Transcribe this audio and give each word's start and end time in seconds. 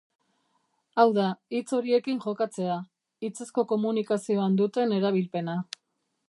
Hau 1.01 1.05
da, 1.17 1.25
hitz 1.57 1.77
horiekin 1.79 2.21
jokatzea, 2.23 2.79
hitzezko 3.27 3.65
komunikazioan 3.73 4.57
duten 4.63 4.97
erabilpena. 5.03 5.59